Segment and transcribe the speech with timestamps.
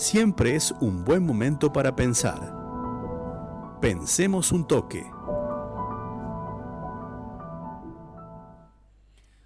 [0.00, 2.56] siempre es un buen momento para pensar.
[3.82, 5.04] Pensemos un toque.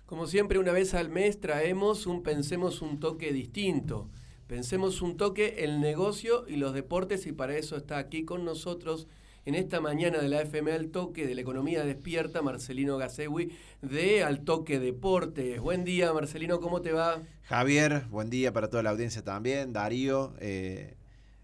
[0.06, 4.08] Como siempre, una vez al mes traemos un Pensemos un toque distinto.
[4.46, 9.08] Pensemos un toque el negocio y los deportes y para eso está aquí con nosotros
[9.46, 13.52] en esta mañana de la FM al toque de la economía despierta, Marcelino Gasewi
[13.82, 15.60] de Al Toque Deportes.
[15.60, 17.20] Buen día, Marcelino, ¿cómo te va?
[17.42, 20.32] Javier, buen día para toda la audiencia también, Darío.
[20.40, 20.96] Eh,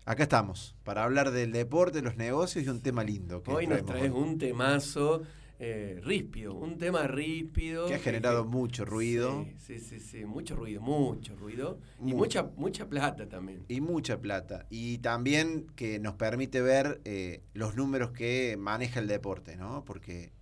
[0.06, 3.42] acá estamos para hablar del deporte, los negocios y un tema lindo.
[3.46, 5.22] hoy nos traes un temazo
[5.62, 7.86] eh, ríspido, un tema ríspido.
[7.86, 9.46] Que ha generado mucho ruido.
[9.58, 11.78] Sí, sí, sí, mucho ruido, mucho ruido.
[12.02, 13.66] Y mucha, mucha plata también.
[13.68, 14.66] Y mucha plata.
[14.70, 19.84] Y también que nos permite ver eh, los números que maneja el deporte, ¿no?
[19.84, 20.32] Porque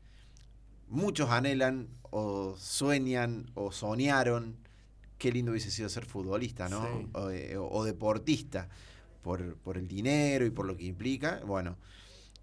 [0.87, 4.57] muchos anhelan o sueñan o soñaron
[5.19, 6.87] qué lindo hubiese sido ser futbolista, ¿no?
[7.33, 8.69] Eh, o, deportista,
[9.23, 11.41] por, por, el dinero y por lo que implica.
[11.45, 11.77] Bueno,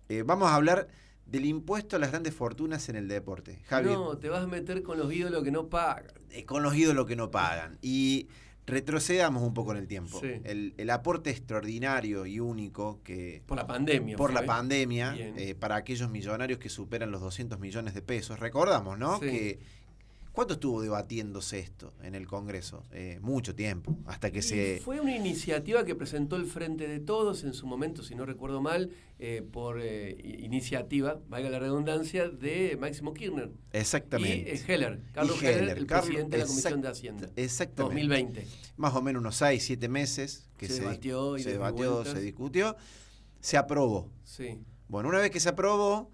[0.10, 0.90] eh, vamos a hablar
[1.26, 3.60] del impuesto a las grandes fortunas en el deporte.
[3.84, 6.14] no, te vas a meter con los ídolos que no pagan.
[6.32, 7.78] Eh, con los ídolos que no pagan.
[7.82, 8.28] Y
[8.68, 10.22] retrocedamos un poco en el tiempo.
[10.22, 13.42] El, aporte extraordinario y único que...
[13.46, 14.18] Por la pandemia.
[14.18, 18.40] Por la pandemia, eh, para aquellos millonarios que superan los 200 millones de pesos.
[18.40, 19.20] Recordamos, ¿no?
[19.20, 19.60] Que
[20.36, 22.84] ¿Cuánto estuvo debatiéndose esto en el Congreso?
[22.92, 24.82] Eh, mucho tiempo, hasta que se...
[24.84, 28.62] Fue una iniciativa que presentó el Frente de Todos en su momento, si no recuerdo
[28.62, 33.50] mal, eh, por eh, iniciativa, valga la redundancia, de Máximo Kirchner.
[33.72, 34.54] Exactamente.
[34.54, 37.30] Y Heller, Carlos Heller, el presidente de la Comisión de Hacienda.
[37.38, 38.02] Exactamente.
[38.02, 38.48] 2020.
[38.76, 42.76] Más o menos unos 6, 7 meses que se, debatió, se, debatió se discutió,
[43.40, 44.10] se aprobó.
[44.26, 44.60] Sí.
[44.90, 46.12] Bueno, una vez que se aprobó,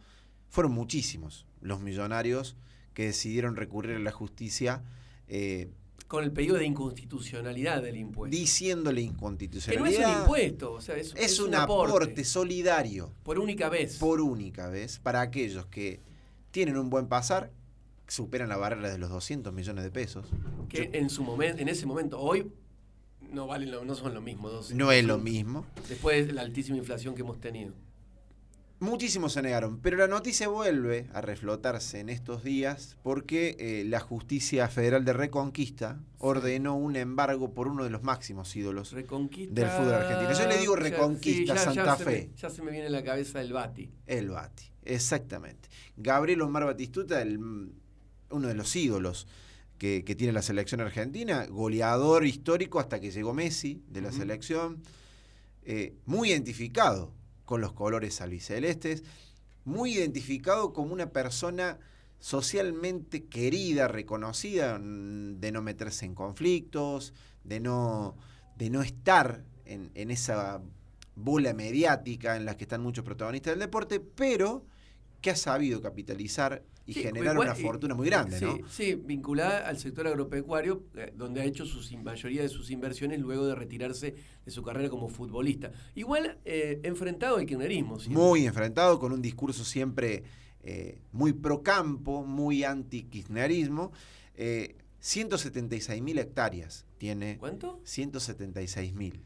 [0.48, 2.56] fueron muchísimos los millonarios
[2.94, 4.84] que decidieron recurrir a la justicia.
[5.28, 5.70] Eh,
[6.08, 8.36] con el pedido de inconstitucionalidad del impuesto.
[8.36, 9.90] Diciéndole inconstitucionalidad.
[9.90, 12.26] Que no es un impuesto, o sea, es, un, aporte.
[12.26, 13.14] solidario.
[13.24, 13.98] Por única vez.
[13.98, 16.02] Por única vez, para aquellos que
[16.52, 17.52] tienen un buen pasar,
[18.08, 20.26] superan la barrera de los 200 millones de pesos.
[20.68, 22.52] Que en, su momento, en ese momento, hoy
[23.32, 24.52] no, valen no son lo mismo.
[24.74, 25.66] no es lo mismo.
[25.88, 27.74] Después de la altísima inflación que hemos tenido.
[28.82, 34.00] Muchísimos se negaron, pero la noticia vuelve a reflotarse en estos días porque eh, la
[34.00, 39.94] Justicia Federal de Reconquista ordenó un embargo por uno de los máximos ídolos del fútbol
[39.94, 40.34] argentino.
[40.34, 42.32] Yo le digo Reconquista, Santa Fe.
[42.36, 43.92] ya se me viene a la cabeza el Bati.
[44.08, 45.70] El Bati, exactamente.
[45.96, 49.28] Gabriel Omar Batistuta, el, uno de los ídolos
[49.78, 54.82] que, tiene la selección argentina, goleador histórico hasta que llegó Messi de la selección,
[55.66, 57.21] eh, muy identificado
[57.52, 59.04] con los colores albicelestes,
[59.66, 61.80] muy identificado como una persona
[62.18, 67.14] socialmente querida, reconocida, mm, de no meterse en conflictos,
[67.44, 68.16] de no,
[68.56, 70.62] de no estar en, en esa
[71.18, 74.66] bola mediática en la que están muchos protagonistas del deporte, pero
[75.22, 78.58] que ha sabido capitalizar y generar una fortuna muy grande, sí, ¿no?
[78.70, 83.46] Sí, vinculada al sector agropecuario, eh, donde ha hecho su mayoría de sus inversiones luego
[83.46, 85.72] de retirarse de su carrera como futbolista.
[85.96, 87.98] Igual eh, enfrentado al kirchnerismo.
[88.10, 90.24] Muy enfrentado, con un discurso siempre
[90.64, 93.92] eh, muy pro campo, muy anti-kirchnerismo.
[95.00, 97.38] 176 mil hectáreas tiene.
[97.38, 97.80] ¿Cuánto?
[97.84, 99.24] 176 mil.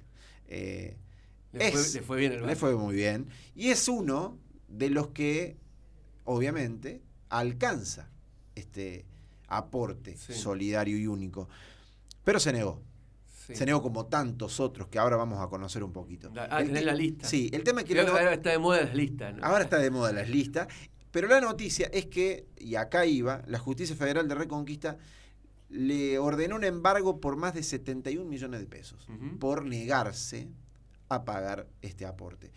[0.47, 0.97] le,
[2.05, 3.28] fue, bien el Le fue muy bien.
[3.55, 5.57] Y es uno de los que,
[6.25, 8.09] obviamente, alcanza
[8.56, 9.06] este
[9.47, 11.50] aporte solidario y único.
[12.24, 12.81] Pero se negó.
[13.53, 16.31] Se negó como tantos otros que ahora vamos a conocer un poquito.
[16.35, 17.28] Ah, tenés la lista.
[17.28, 18.00] Sí, el tema es que...
[18.00, 19.35] ahora está de moda las listas.
[19.41, 20.68] Ahora está de moda las listas.
[21.12, 24.97] Pero la noticia es que, y acá iba, la Justicia Federal de Reconquista
[25.69, 29.08] le ordenó un embargo por más de 71 millones de pesos
[29.40, 30.50] por negarse
[31.08, 32.52] a pagar este aporte.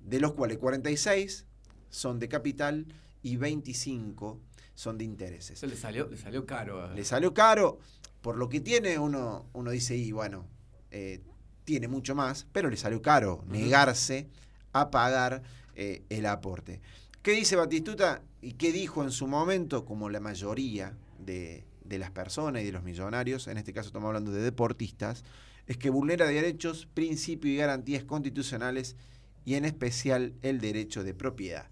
[0.00, 1.46] De los cuales 46
[1.90, 2.86] son de capital
[3.28, 4.40] y 25
[4.74, 5.62] son de intereses.
[5.62, 6.92] Le salió, le salió caro.
[6.94, 7.78] Le salió caro.
[8.22, 10.46] Por lo que tiene, uno, uno dice, y bueno,
[10.90, 11.20] eh,
[11.64, 14.28] tiene mucho más, pero le salió caro negarse
[14.72, 15.42] a pagar
[15.74, 16.80] eh, el aporte.
[17.22, 22.10] ¿Qué dice Batistuta y qué dijo en su momento, como la mayoría de, de las
[22.10, 25.24] personas y de los millonarios, en este caso estamos hablando de deportistas,
[25.66, 28.96] es que vulnera derechos, principios y garantías constitucionales
[29.44, 31.66] y en especial el derecho de propiedad.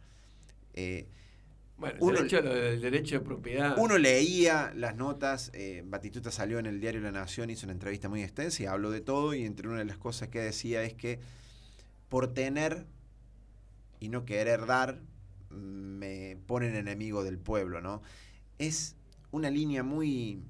[0.74, 1.06] Eh,
[1.78, 3.76] bueno, uno, derecho, el derecho de propiedad.
[3.78, 8.08] Uno leía las notas, eh, Batistuta salió en el diario La Nación, hizo una entrevista
[8.08, 10.94] muy extensa y habló de todo y entre una de las cosas que decía es
[10.94, 11.20] que
[12.08, 12.86] por tener
[14.00, 15.00] y no querer dar,
[15.50, 18.02] me ponen enemigo del pueblo, ¿no?
[18.58, 18.96] Es
[19.30, 20.42] una línea muy,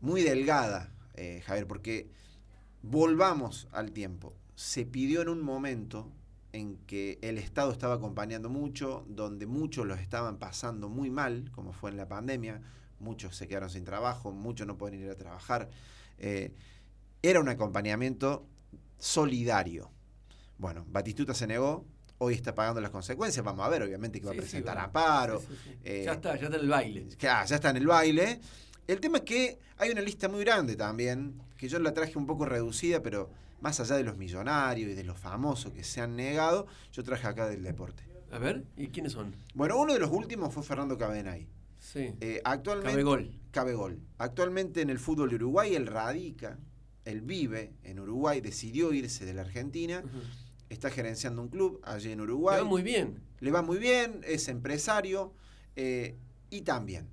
[0.00, 2.08] muy delgada, eh, Javier, porque
[2.86, 4.34] Volvamos al tiempo.
[4.56, 6.12] Se pidió en un momento
[6.54, 11.72] en que el Estado estaba acompañando mucho, donde muchos los estaban pasando muy mal, como
[11.72, 12.62] fue en la pandemia,
[13.00, 15.68] muchos se quedaron sin trabajo, muchos no pueden ir a trabajar.
[16.18, 16.52] Eh,
[17.22, 18.46] era un acompañamiento
[18.98, 19.90] solidario.
[20.56, 21.84] Bueno, Batistuta se negó,
[22.18, 25.42] hoy está pagando las consecuencias, vamos a ver, obviamente que va a presentar amparo.
[25.82, 27.08] Eh, ya está, ya está en el baile.
[27.18, 28.40] ya está en el baile.
[28.86, 32.26] El tema es que hay una lista muy grande también, que yo la traje un
[32.26, 33.28] poco reducida, pero
[33.64, 37.26] más allá de los millonarios y de los famosos que se han negado, yo traje
[37.26, 38.04] acá del deporte.
[38.30, 39.34] A ver, ¿y quiénes son?
[39.54, 41.48] Bueno, uno de los últimos fue Fernando Cabenay.
[41.78, 42.12] Sí.
[42.20, 44.00] Eh, actualmente, Cabegol.
[44.18, 46.58] Actualmente en el fútbol de Uruguay él radica,
[47.06, 50.02] él vive en Uruguay, decidió irse de la Argentina,
[50.68, 52.56] está gerenciando un club allí en Uruguay.
[52.56, 53.22] Le va muy bien.
[53.40, 55.32] Le va muy bien, es empresario
[55.74, 56.18] eh,
[56.50, 57.08] y también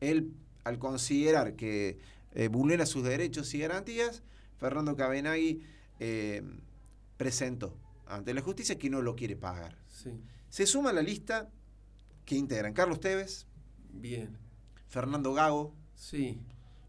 [0.00, 0.32] él
[0.64, 1.98] al considerar que
[2.32, 4.24] eh, vulnera sus derechos y garantías,
[4.56, 5.62] Fernando Cabenagui
[6.00, 6.42] eh,
[7.16, 7.76] presentó
[8.06, 9.76] ante la justicia que no lo quiere pagar.
[10.48, 11.50] Se suma a la lista
[12.24, 13.46] que integran Carlos Tevez,
[14.00, 14.36] Bien.
[14.88, 16.40] Fernando Gago, sí.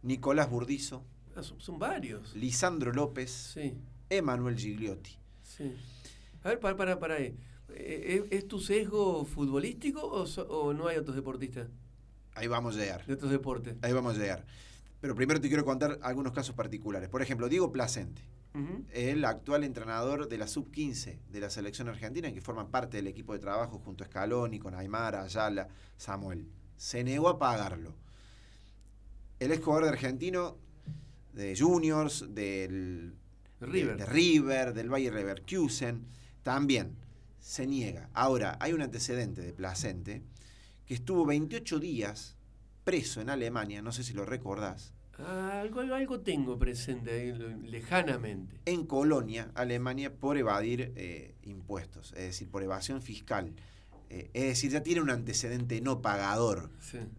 [0.02, 1.04] Nicolás Burdizo,
[1.36, 2.36] ah, son, varios.
[2.36, 3.74] Lisandro López, sí.
[4.10, 5.18] Emanuel Gigliotti.
[5.44, 5.76] Sí.
[6.44, 7.36] A ver, para, para, para ahí.
[7.70, 11.68] Eh, ¿Es, tu sesgo futbolístico o, no hay otros deportistas?
[12.36, 13.06] Ahí vamos a llegar.
[13.06, 13.76] De otros deportes.
[13.82, 14.46] Ahí vamos a llegar.
[15.02, 17.10] Pero primero te quiero contar algunos casos particulares.
[17.10, 18.22] Por ejemplo, Diego Placente
[18.94, 23.34] el actual entrenador de la sub-15 de la selección argentina, que forma parte del equipo
[23.34, 25.68] de trabajo junto a Scaloni, con Aymara, Ayala,
[25.98, 26.48] Samuel.
[26.78, 27.94] Se negó a pagarlo.
[29.40, 30.58] El ex jugador de argentino
[31.34, 33.14] de Juniors, del
[33.60, 33.98] River.
[33.98, 36.06] De, River, del Bayer Leverkusen,
[36.44, 36.96] también
[37.40, 38.10] se niega.
[38.14, 40.24] Ahora, hay un antecedente de Placente
[40.86, 42.36] que estuvo 28 días
[42.84, 47.34] preso en Alemania, no sé si lo recordás, algo, algo tengo presente
[47.64, 48.60] lejanamente.
[48.66, 53.54] En Colonia, Alemania, por evadir eh, impuestos, es decir, por evasión fiscal.
[54.10, 56.70] Eh, es decir, ya tiene un antecedente no pagador.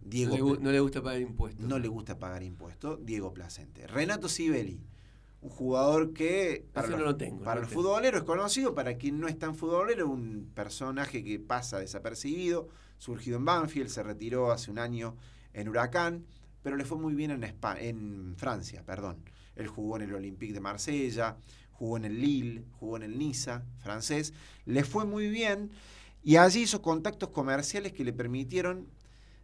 [0.03, 1.65] Diego, no, le, gusta pagar impuestos.
[1.65, 3.87] No le gusta pagar impuestos, Diego Placente.
[3.87, 4.79] Renato Sibeli,
[5.41, 9.37] un jugador que para, los, lo tengo, para futboleros es conocido, para quien no es
[9.37, 15.15] tan futbolero, un personaje que pasa desapercibido, surgido en Banfield, se retiró hace un año
[15.53, 16.25] en Huracán
[16.67, 19.23] pero le fue muy bien en, en Francia, perdón.
[19.55, 21.37] Él jugó en el Olympique de Marsella,
[21.71, 24.33] jugó en el Lille, jugó en el Niza, francés.
[24.65, 25.71] Le fue muy bien
[26.25, 28.85] y allí hizo contactos comerciales que le permitieron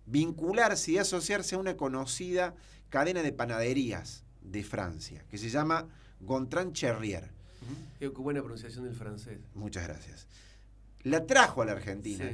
[0.05, 2.55] vincularse y asociarse a una conocida
[2.89, 5.87] cadena de panaderías de Francia, que se llama
[6.19, 7.31] Gontran Cherrier.
[7.99, 9.39] Qué buena pronunciación del francés.
[9.55, 10.27] Muchas gracias.
[11.03, 12.29] La trajo a la Argentina,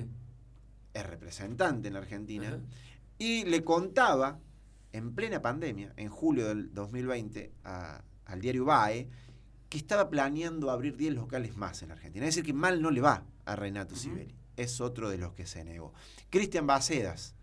[0.95, 2.59] es representante en la Argentina,
[3.19, 4.39] y le contaba
[4.91, 9.09] en plena pandemia, en julio del 2020, al diario BAE,
[9.69, 12.25] que estaba planeando abrir 10 locales más en Argentina.
[12.25, 14.35] Es decir, que mal no le va a Renato Sibeli.
[14.57, 15.93] Es otro de los que se negó.
[16.29, 17.35] Cristian Bacedas,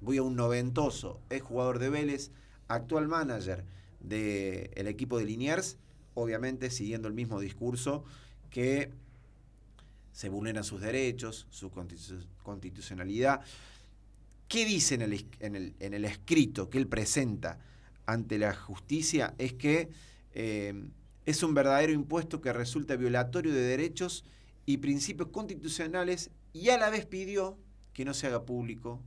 [0.00, 2.30] voy a un noventoso, es jugador de Vélez,
[2.68, 3.64] actual manager
[4.00, 5.78] del equipo de Liniers,
[6.14, 8.04] obviamente siguiendo el mismo discurso
[8.50, 8.92] que
[10.12, 11.70] se vulneran sus derechos, su
[12.42, 13.40] constitucionalidad.
[14.50, 15.04] ¿Qué dice en
[15.94, 17.60] el, escrito que él presenta
[18.04, 19.32] ante la justicia?
[19.38, 19.90] Es que
[20.32, 20.88] eh,
[21.24, 24.24] es un verdadero impuesto que resulta violatorio de derechos
[24.66, 27.60] y principios constitucionales y a la vez pidió
[27.92, 29.00] que no se haga público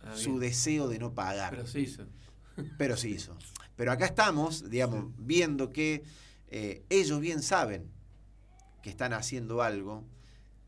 [0.00, 1.50] ah, su deseo de no pagar.
[1.50, 2.06] Pero se hizo.
[2.76, 3.38] Pero se hizo.
[3.76, 6.02] Pero acá estamos, digamos, viendo que
[6.48, 7.88] eh, ellos bien saben
[8.82, 10.04] que están haciendo algo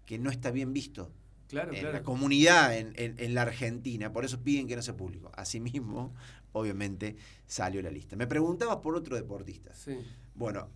[0.06, 1.10] que no está bien visto
[1.52, 5.30] en la comunidad en, la Argentina, por eso piden que no sea público.
[5.34, 6.14] Asimismo,
[6.52, 7.16] obviamente,
[7.46, 8.16] salió la lista.
[8.16, 9.74] Me preguntabas por otro deportista.
[9.74, 9.98] Sí.
[10.34, 10.68] Bueno,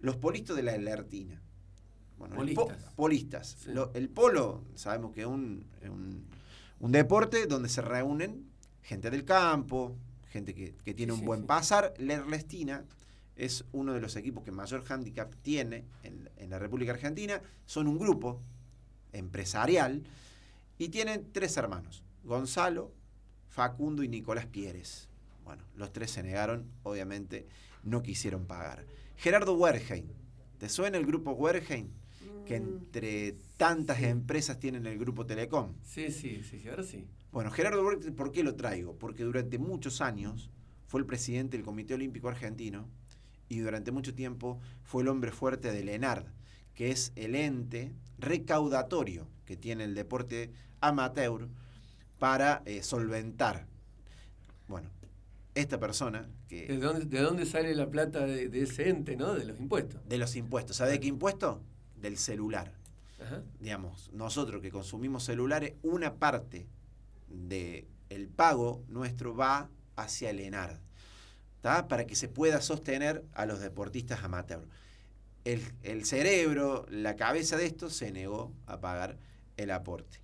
[0.00, 1.40] los polistas de la Alertina.
[2.18, 2.92] Bueno, polistas.
[2.94, 3.56] polistas.
[3.94, 5.64] el polo, sabemos que es un,
[6.80, 8.46] un, deporte donde se reúnen
[8.82, 9.96] gente del campo,
[10.30, 11.94] gente que, tiene un buen pasar.
[11.98, 12.84] La Ernestina
[13.34, 17.40] es uno de los equipos que mayor handicap tiene en, en la República Argentina.
[17.66, 18.40] Son un grupo
[19.12, 20.02] empresarial,
[20.78, 22.92] y tienen tres hermanos, Gonzalo,
[23.48, 25.08] Facundo y Nicolás Pieres.
[25.44, 27.46] Bueno, los tres se negaron, obviamente
[27.82, 28.84] no quisieron pagar.
[29.16, 30.06] Gerardo Werheim,
[30.58, 31.88] ¿te suena el grupo Werheim?
[32.46, 35.74] Que mm, entre tantas empresas tienen el grupo Telecom.
[35.84, 37.06] Sí, sí, sí, ahora sí.
[37.30, 38.96] Bueno, Gerardo Werheim, ¿por qué lo traigo?
[38.98, 40.50] Porque durante muchos años
[40.86, 42.88] fue el presidente del Comité Olímpico Argentino
[43.48, 46.26] y durante mucho tiempo fue el hombre fuerte del ENARD,
[46.74, 51.48] que es el ente recaudatorio que tiene el deporte amateur
[52.18, 53.66] para eh, solventar.
[54.68, 54.90] Bueno,
[55.54, 56.66] esta persona que...
[56.66, 59.34] ¿De dónde, de dónde sale la plata de, de, ese ente, no?
[59.34, 60.00] De los impuestos.
[60.08, 60.76] De los impuestos.
[60.76, 61.62] ¿Sabe de qué impuesto?
[61.96, 62.74] Del celular.
[63.20, 63.42] Ajá.
[63.60, 66.66] Digamos, nosotros que consumimos celulares, una parte
[67.28, 70.80] del el pago nuestro va hacia el ENAR,
[71.62, 74.66] para que se pueda sostener a los deportistas amateurs.
[75.44, 79.18] El, el cerebro, la cabeza de esto, se negó a pagar
[79.56, 80.18] el aporte.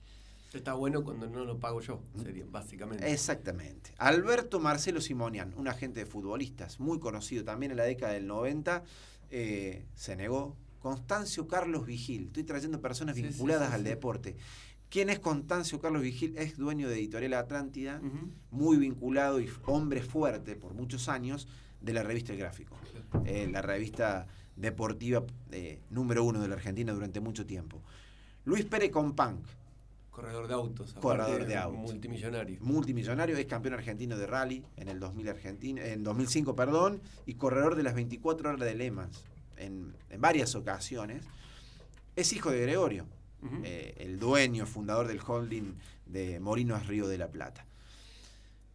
[0.55, 3.13] Está bueno cuando no lo pago yo, sería, básicamente.
[3.13, 3.93] Exactamente.
[3.99, 8.83] Alberto Marcelo Simonian, un agente de futbolistas muy conocido también en la década del 90,
[9.31, 10.57] eh, se negó.
[10.81, 14.37] Constancio Carlos Vigil, estoy trayendo personas Sí, vinculadas sí, al deporte.
[14.89, 16.35] ¿Quién es Constancio Carlos Vigil?
[16.39, 18.01] Es dueño de Editorial Atlántida,
[18.51, 21.47] muy vinculado y hombre fuerte por muchos años
[21.83, 22.75] de la revista El Gráfico,
[23.27, 25.23] eh, la revista deportiva
[25.53, 27.81] eh, número uno de la Argentina durante mucho tiempo.
[28.45, 29.41] Luis Pérez Companc,
[30.11, 30.95] Corredor de autos.
[30.95, 31.81] Corredor de autos.
[31.81, 32.59] Multimillonario.
[32.61, 37.77] multimillonario, es campeón argentino de rally en el 2000 Argentina, en 2005, perdón, y corredor
[37.77, 39.25] de las 24 horas de Le Mans
[39.59, 41.25] en, en varias ocasiones.
[42.17, 43.07] Es hijo de Gregorio,
[43.63, 45.75] eh, el dueño, fundador del holding
[46.07, 47.65] de Morinos Río de la Plata.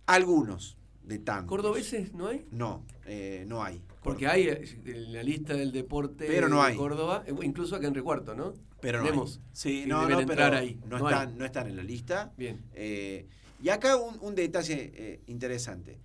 [0.05, 1.22] Algunos de.
[1.45, 2.45] ¿Cordobeses no hay?
[2.51, 3.81] No, eh, no hay.
[4.03, 6.75] Porque hay eh, en la lista del deporte Pero no de hay.
[6.77, 8.53] Córdoba, eh, incluso acá en Recuarto, ¿no?
[8.81, 9.38] Pero no Tenemos.
[9.38, 9.50] hay.
[9.53, 10.79] Sí, no, no, pero ahí.
[10.88, 11.13] No, No hay.
[11.13, 12.33] están, no están en la lista.
[12.38, 12.62] Bien.
[12.74, 13.27] Eh,
[13.62, 16.00] y acá un, un detalle eh, interesante.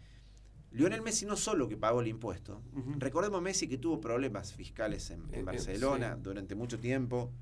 [0.71, 2.63] Lionel Messi no solo que pagó el impuesto,
[2.99, 6.21] recordemos Messi que tuvo problemas fiscales en, en Barcelona sí.
[6.23, 7.33] durante mucho tiempo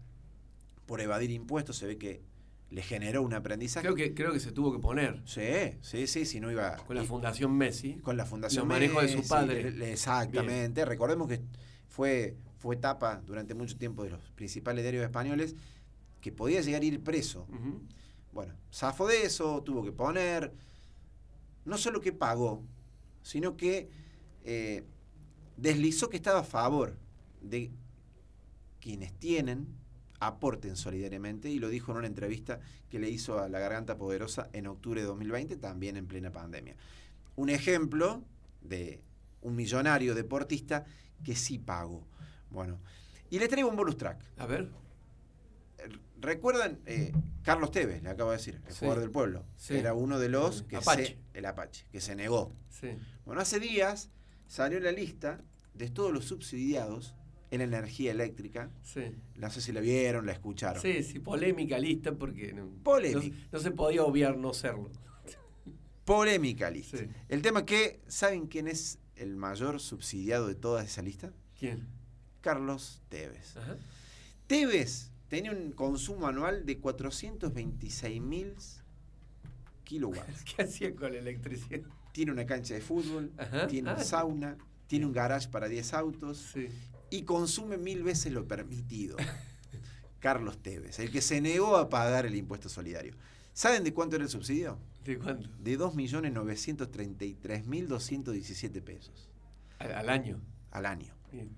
[0.87, 2.23] por evadir impuestos, se ve que
[2.71, 3.85] le generó un aprendizaje.
[3.87, 5.43] Creo que, creo que se tuvo que poner Sí,
[5.83, 6.77] sí, sí, si no iba...
[6.79, 7.95] con la Fundación Messi.
[7.99, 9.71] con la Fundación Los manejos de su Messi, padre.
[9.71, 10.85] le- Exactamente.
[10.85, 11.41] Recordemos que
[11.89, 15.55] fue, fue etapa durante mucho tiempo de los principales diarios españoles
[16.21, 17.47] que podía llegar a ir preso.
[18.33, 20.53] Bueno, zafó de eso, tuvo que poner.
[21.65, 22.65] No solo que pagó,
[23.23, 23.89] sino que
[24.45, 24.85] eh,
[25.57, 26.99] deslizó que estaba a favor
[27.41, 27.71] de
[28.81, 29.69] quienes tienen,
[30.21, 34.49] aporten solidariamente, y lo dijo en una entrevista que le hizo a La Garganta Poderosa
[34.53, 36.77] en octubre de 2020, también en plena pandemia.
[37.37, 38.23] Un ejemplo
[38.63, 39.03] de
[39.43, 40.85] un millonario deportista
[41.25, 42.07] que sí pagó.
[42.51, 42.79] Bueno,
[43.31, 44.19] y le traigo un bonus track.
[44.39, 44.69] A ver.
[46.19, 46.79] ¿Recuerdan?
[46.87, 48.79] eh, Carlos Tevez, le acabo de decir, el Sí.
[48.81, 49.45] jugador del pueblo.
[49.57, 49.77] Sí.
[49.77, 51.07] Era uno de los que Apache.
[51.07, 51.19] se.
[51.39, 52.53] El Apache, que se negó.
[52.71, 52.89] Sí.
[53.25, 54.11] Bueno, hace días
[54.49, 55.43] salió la lista
[55.75, 57.15] de todos los subsidiados
[57.57, 58.71] en energía eléctrica.
[58.83, 59.03] Sí.
[59.37, 60.81] No sé si la vieron, la escucharon.
[60.81, 63.37] Sí, sí, polémica lista porque no, Polémica.
[63.37, 64.91] no- no se podía obviar no serlo.
[66.05, 66.99] Polémica lista.
[66.99, 67.07] Sí.
[67.29, 71.33] El tema que, ¿saben quién es el mayor subsidiado de toda esa lista?
[71.59, 71.87] ¿Quién?
[72.41, 73.57] Carlos Tevez.
[73.57, 73.77] Ajá.
[74.47, 78.55] Tevez tenía un consumo anual de 426 mil
[79.85, 80.45] kilowatts.
[80.57, 81.81] ¿Qué hacía con la electricidad?
[82.13, 83.67] tiene una cancha de fútbol, Ajá.
[83.67, 86.69] tiene Ah, sauna, tiene un garage para 10 autos Sí.
[87.17, 89.17] Y consume mil veces lo permitido.
[90.21, 93.15] Carlos Tevez, el que se negó a pagar el impuesto solidario.
[93.53, 94.79] ¿Saben de cuánto era el subsidio?
[95.05, 95.49] ¿De cuánto?
[95.59, 95.79] De
[97.49, 99.29] 2.933.217 pesos
[99.79, 100.41] Al, al año.
[100.71, 101.15] al año.
[101.33, 101.51] Bien.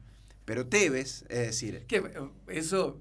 [0.45, 3.01] Pero Tevez, es decir, Que eh, eso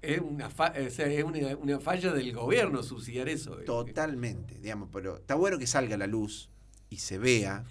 [0.00, 3.60] es una, fa- o sea, es una, una falla del gobierno subsidiar eso.
[3.60, 3.64] eh.
[3.64, 6.48] totalmente, digamos, pero está bueno que salga a la luz
[6.90, 7.64] y se vea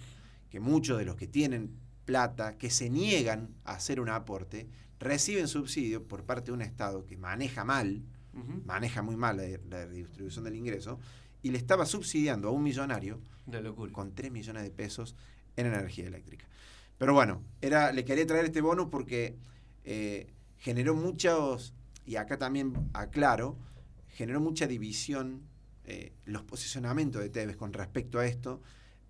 [0.50, 1.70] que muchos de los que tienen
[2.04, 4.68] plata, que se niegan a hacer un aporte,
[4.98, 8.02] reciben subsidio por parte de un Estado que maneja mal,
[8.64, 10.98] maneja muy mal la, la redistribución del ingreso,
[11.42, 13.20] y le estaba subsidiando a un millonario
[13.92, 15.16] con 3 millones de pesos
[15.56, 16.46] en energía eléctrica.
[16.98, 19.36] Pero bueno, era, le quería traer este bono porque
[19.84, 21.74] eh, generó muchos,
[22.06, 23.58] y acá también aclaro,
[24.08, 25.42] generó mucha división
[25.84, 28.62] eh, los posicionamientos de Tevez con respecto a esto,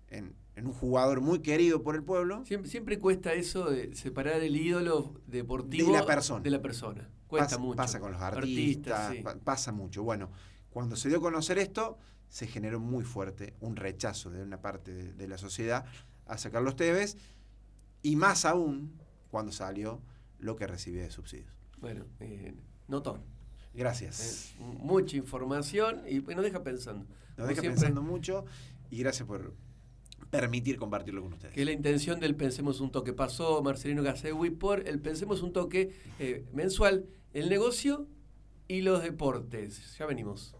[0.09, 2.45] en, en un jugador muy querido por el pueblo.
[2.45, 6.41] Siempre, siempre cuesta eso de separar el ídolo deportivo De la persona.
[6.41, 7.09] de la persona.
[7.27, 7.75] Cuesta pasa, mucho.
[7.77, 9.21] pasa con los artistas, sí.
[9.23, 10.03] pa- pasa mucho.
[10.03, 10.29] Bueno,
[10.69, 11.97] cuando se dio a conocer esto,
[12.29, 15.85] se generó muy fuerte un rechazo de una parte de, de la sociedad
[16.27, 17.17] hacia Carlos Tevez,
[18.01, 18.99] y más aún
[19.31, 20.01] cuando salió
[20.39, 21.51] lo que recibía de subsidios.
[21.79, 22.53] Bueno, eh,
[22.87, 23.21] notón.
[23.73, 24.53] Gracias.
[24.59, 27.05] Eh, mucha información y nos deja pensando.
[27.05, 28.45] Nos Como deja siempre, pensando mucho
[28.91, 29.53] y gracias por
[30.33, 31.53] permitir compartirlo con ustedes.
[31.53, 33.13] Que la intención del Pensemos un Toque.
[33.13, 38.07] Pasó Marcelino Gasewi por el Pensemos un Toque eh, mensual, el negocio
[38.67, 39.95] y los deportes.
[39.99, 40.55] Ya venimos.